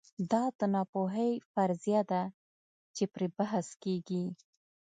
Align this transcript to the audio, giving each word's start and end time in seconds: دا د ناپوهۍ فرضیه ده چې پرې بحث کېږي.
دا 0.31 0.43
د 0.59 0.61
ناپوهۍ 0.73 1.31
فرضیه 1.51 2.01
ده 2.11 2.21
چې 2.95 3.03
پرې 3.13 3.27
بحث 3.37 3.67
کېږي. 3.83 4.25